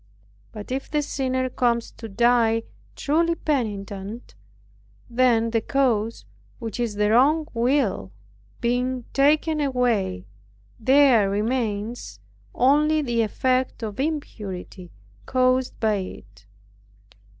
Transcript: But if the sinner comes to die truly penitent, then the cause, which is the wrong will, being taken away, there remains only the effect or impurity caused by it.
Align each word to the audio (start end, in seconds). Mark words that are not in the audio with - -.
But 0.51 0.71
if 0.71 0.89
the 0.89 1.03
sinner 1.03 1.47
comes 1.47 1.91
to 1.91 2.09
die 2.09 2.63
truly 2.95 3.35
penitent, 3.35 4.33
then 5.07 5.51
the 5.51 5.61
cause, 5.61 6.25
which 6.57 6.79
is 6.79 6.95
the 6.95 7.11
wrong 7.11 7.45
will, 7.53 8.11
being 8.61 9.05
taken 9.13 9.61
away, 9.61 10.25
there 10.79 11.29
remains 11.29 12.17
only 12.55 13.03
the 13.03 13.21
effect 13.21 13.83
or 13.83 13.93
impurity 13.95 14.89
caused 15.27 15.79
by 15.79 15.97
it. 15.97 16.47